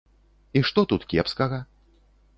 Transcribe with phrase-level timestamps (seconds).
[0.61, 1.63] І што тут кепскага?